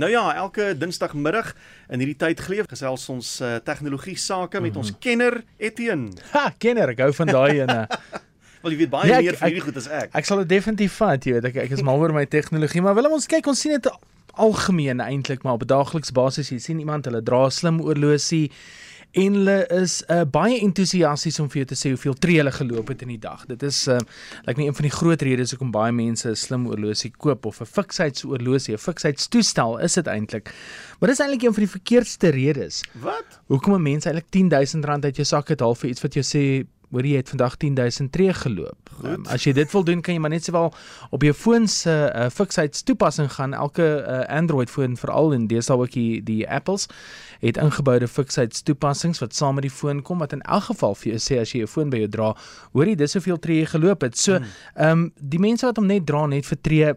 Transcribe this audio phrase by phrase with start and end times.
[0.00, 1.50] Nou ja, elke Dinsdagmiddag
[1.92, 4.86] in hierdie tyd geleef gesels ons uh, tegnologie sake met mm -hmm.
[4.86, 6.12] ons kenner Etienne.
[6.32, 7.82] Ha, kenner, ek hou van daai ene.
[8.62, 10.08] Wel jy weet baie ja, meer van hierdie goed as ek.
[10.16, 12.96] Ek sal dit definitief vat, jy weet ek ek is mal oor my tegnologie, maar
[12.96, 13.90] wil ons kyk ons sien dit
[14.40, 18.50] algemeen eintlik maar op 'n daaglikse basis jy sien iemand hulle dra slim oorlosie
[19.12, 22.92] en hulle is uh, baie entoesiasties om vir jou te sê hoeveel tree hulle geloop
[22.92, 23.46] het in die dag.
[23.50, 23.98] Dit is uh,
[24.46, 27.60] like nie een van die groot redes hoekom baie mense 'n slim oorlosie koop of
[27.60, 30.54] 'n fiksheidsoorlosie, 'n fiksheidstoestel is dit eintlik.
[30.98, 32.82] Maar dis eintlik een van die verkeerdste redes.
[32.92, 33.40] Wat?
[33.46, 36.66] Hoekom 'n mens eintlik R10000 uit jou sak het half vir iets wat jy sê
[36.90, 38.89] Hoor jy het vandag 10000 tree geloop.
[39.04, 40.72] Um, as jy dit wil doen, kan jy maar net sowel
[41.10, 43.54] op jou foon se uh, fiksheidstoepassing gaan.
[43.54, 46.88] Elke uh, Android foon veral en al ook die die Apples
[47.40, 51.20] het ingeboude fiksheidstoepassings wat saam met die foon kom wat in elk geval vir jou
[51.20, 52.32] sê as jy jou foon by jou dra,
[52.72, 54.18] hoor jy dis soveel tree jy geloop het.
[54.18, 54.58] So, hmm.
[54.76, 56.92] ehm um, die mense wat hom net dra net vir tree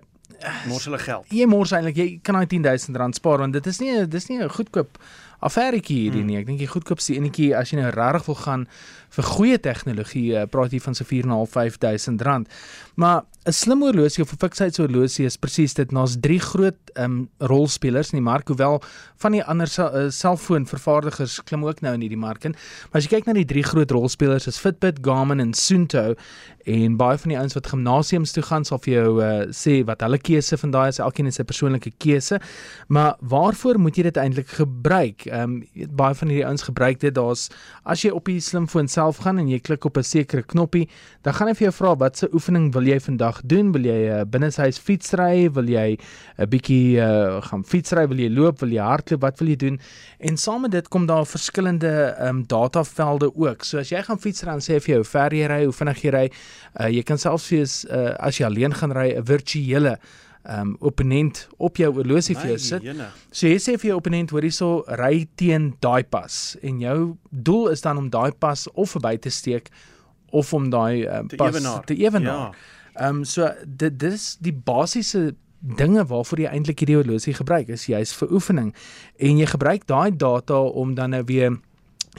[0.67, 1.29] mors hulle geld.
[1.31, 4.39] Jy mors eintlik jy kan daai 10000 rand spaar want dit is nie dis nie
[4.41, 4.99] 'n goedkoop
[5.43, 6.27] affæretjie hierdie hmm.
[6.27, 6.37] nie.
[6.39, 8.67] Ek dink die goedkoopste enetjie as jy nou regtig wil gaan
[9.13, 12.49] vir goeie tegnologie, uh, praat jy van so 4.500 rand.
[12.95, 15.89] Maar 'n slim horlosie of 'n fiksheidshorlosie is presies dit.
[15.89, 18.81] Daar's drie groot um, rolspelers in die mark, hoewel
[19.17, 22.55] van die ander uh, selfoonvervaardigers klim ook nou in hierdie mark in.
[22.91, 26.15] Maar as jy kyk na die drie groot rolspelers is Fitbit, Garmin en Suunto
[26.63, 29.99] en baie van die ouens wat gimnasiums toe gaan sal vir jou uh, sê wat
[30.05, 31.01] hulle keuse van daai is.
[31.03, 32.39] Elkeen het sy persoonlike keuse.
[32.87, 35.27] Maar waarvoor moet jy dit eintlik gebruik?
[35.27, 37.11] Ehm um, baie van hierdie ouens gebruik dit.
[37.11, 37.49] Daar's
[37.83, 40.87] as jy op die slimfoon self gaan en jy klik op 'n sekere knoppie,
[41.23, 43.71] dan gaan hy vir jou vra wat se oefening wil jy vandag doen?
[43.71, 45.49] Wil jy 'n uh, binneshuis fietsry?
[45.51, 45.97] Wil jy
[46.37, 48.07] 'n bietjie uh, gaan fietsry?
[48.07, 48.59] Wil jy loop?
[48.59, 49.21] Wil jy hardloop?
[49.21, 49.79] Wat wil jy doen?
[50.19, 53.63] En saam met dit kom daar verskillende ehm um, datavelde ook.
[53.63, 56.09] So as jy gaan fietsry en sê vir jou ver jy ry, hoe vinnig jy
[56.11, 56.31] ry,
[56.79, 59.97] uh, jy kan selfs wees uh, as jy alleen gaan ry 'n virtuele
[60.49, 62.87] um, opponent op jou oorlosie vir jou sit.
[63.31, 66.97] So jy sê vir jou opponent hoor hierso ry teen daai pas en jou
[67.29, 69.71] doel is dan om daai pas of verby te steek
[70.33, 72.51] of om daai uh, pas te ewenaar.
[72.53, 72.81] Ja.
[72.93, 75.33] Ehm um, so dit dis die basiese
[75.63, 78.73] dinge waarvoor jy eintlik hierdie oorlosie gebruik is jy's vir oefening
[79.17, 81.55] en jy gebruik daai data om dan nou weer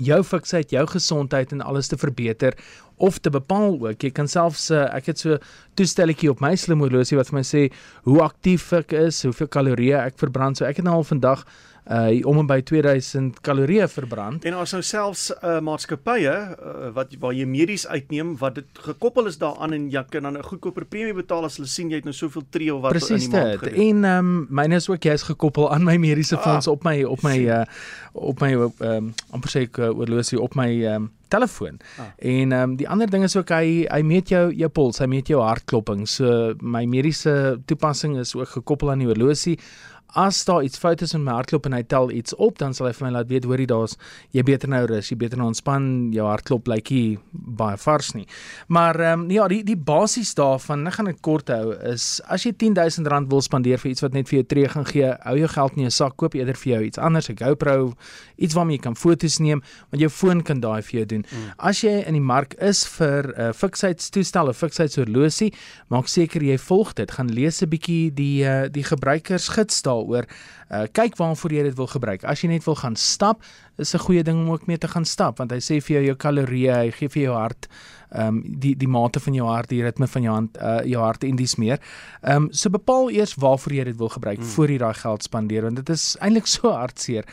[0.02, 2.56] jou fiksheid, jou gesondheid en alles te verbeter
[2.96, 4.02] of te bepaal ook.
[4.02, 5.38] Jy kan selfs uh, ek het so
[5.78, 7.62] toestelletjie op my slim horlosie wat vir my sê
[8.08, 10.58] hoe aktief ek is, hoeveel kalorieë ek verbrand.
[10.58, 11.44] So ek het nou al vandag
[11.84, 14.44] uh om en by 2000 kalorieë verbrand.
[14.48, 19.28] En ons nou selfs uh maatskappye uh, wat waar jy medies uitneem wat dit gekoppel
[19.28, 22.04] is daaraan en jy kan dan 'n goedkoper premie betaal as hulle sien jy het
[22.04, 23.88] nou soveel tree of wat Precies in die maand gedoen.
[23.88, 27.02] En ehm um, myne is ook jy's gekoppel aan my mediese fonds ah, op my
[27.04, 27.64] op my uh
[28.12, 31.80] op my ehm um, amper sê ek uh, oorlosie op my ehm um, telefoon.
[31.98, 32.04] Ah.
[32.18, 35.08] En ehm um, die ander ding is ook hy hy meet jou jou puls, hy
[35.10, 36.06] meet jou hartklopping.
[36.08, 39.58] So my mediese toepassing is ook gekoppel aan die horlosie
[40.14, 42.86] as daar iets fout is met my hartklop en hy tel iets op, dan sal
[42.88, 43.96] hy vir my laat weet hoorie daar's
[44.34, 48.26] jy beter nou rus, jy beter nou ontspan, jou hartklop lyk nie baie vars nie.
[48.68, 52.46] Maar ehm um, ja, die die basies daarvan, ek gaan dit kort hou, is as
[52.46, 55.50] jy R10000 wil spandeer vir iets wat net vir jou tree gaan gee, hou jou
[55.56, 57.94] geld in jou sak, koop eerder vir jou iets anders, 'n GoPro,
[58.38, 61.24] iets waarmee jy kan foto's neem, want jou foon kan daai vir jou doen.
[61.30, 61.52] Mm.
[61.58, 65.52] As jy in die mark is vir 'n uh, fiksheidstoestel of fiksheidshorlosie,
[65.88, 70.26] maak seker jy volg dit, gaan lees 'n bietjie die uh, die gebruikersgids daar daaroor.
[70.70, 72.24] Uh kyk waarvoor jy dit wil gebruik.
[72.24, 73.42] As jy net wil gaan stap,
[73.78, 76.04] is 'n goeie ding om ook mee te gaan stap want hy sê vir jou
[76.04, 77.68] jou kalorieë, hy gee vir jou hart
[78.14, 81.02] ehm um, die die mate van jou hart, die ritme van jou hand, uh jou
[81.02, 81.80] hart en dis meer.
[82.22, 84.46] Ehm um, so bepaal eers waarvoor jy dit wil gebruik hmm.
[84.46, 87.24] voor jy daai geld spandeer want dit is eintlik so hartseer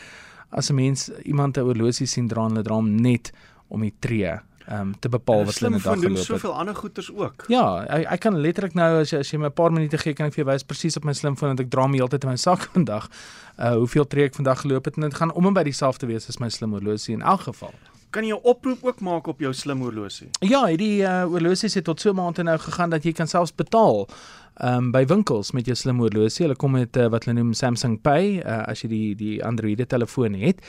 [0.49, 3.31] as 'n mens iemand 'n oorlosie sien dra en hulle dra hom net
[3.69, 6.25] om die tree um, te bepaal wat hulle in 'n dag geloop het.
[6.25, 7.43] Soveel ander goeders ook.
[7.47, 10.13] Ja, ek ek kan letterlik nou as jy as jy my 'n paar minute gee
[10.13, 12.29] kan ek vir jou wys presies op my slimfoon dat ek dra my heeltyd in
[12.29, 13.09] my sak vandag.
[13.57, 16.27] Uh hoeveel tree ek vandag geloop het en dit gaan om en by dieselfde wees
[16.27, 17.73] as my slim horlosie in elk geval.
[18.09, 20.29] Kan jy 'n oproep ook maak op jou slim horlosie?
[20.39, 24.07] Ja, hierdie uh horlosies het tot so maande nou gegaan dat jy kan selfs betaal
[24.59, 26.45] um by winkels met jou slim horlosie.
[26.45, 29.89] Hulle kom met uh, wat hulle noem Samsung Pay uh, as jy die die Android
[29.89, 30.59] telefoon het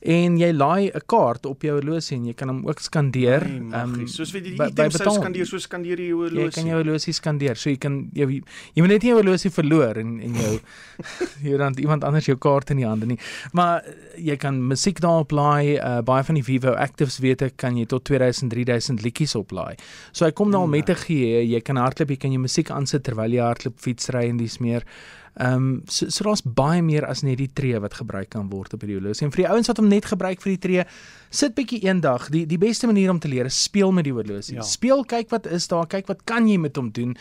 [0.00, 3.42] en jy laai 'n kaart op jou horlosie en jy kan hom ook skandeer.
[3.42, 6.44] Ehm um, soos wie die item sou skandeer, so skandeer jy jou horlosie.
[6.44, 7.56] Jy kan jou horlosie skandeer.
[7.56, 8.42] So jy kan jy
[8.74, 10.60] jy moet net nie jou horlosie verloor en en jou
[11.46, 13.18] jy dan iemand anders jou kaart in die hande nie.
[13.52, 13.84] Maar
[14.16, 15.76] jy kan musiek daarop laai.
[15.76, 19.76] Uh, baie van die Vivo Actives weet ek kan jy tot 2000 3000 liedjies oplaai.
[20.12, 21.44] So hy kom daar met 'n gee.
[21.46, 24.84] Jy kan hardloop, jy kan jou musiek aansit terwyl jy hardloop, fietsry en dis meer.
[25.36, 28.72] Ehm um, so, so daar's baie meer as net die tree wat gebruik kan word
[28.72, 29.26] op hierdie horlosie.
[29.26, 30.86] En vir die ouens wat hom net gebruik vir die tree,
[31.30, 32.30] sit bietjie eendag.
[32.32, 34.56] Die die beste manier om te leer is speel met die horlosie.
[34.56, 34.64] Ja.
[34.64, 37.16] Speel, kyk wat is daar, kyk wat kan jy met hom doen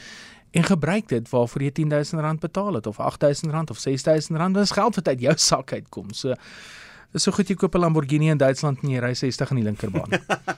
[0.56, 5.08] en gebruik dit waarvoor jy R10000 betaal het of R8000 of R6000 dis geld wat
[5.08, 6.34] uit jou sak uitkom so
[7.16, 9.64] Dis so goed jy koop 'n Lamborghini in Duitsland en jy ry 60 in die
[9.64, 10.12] linkerbaan.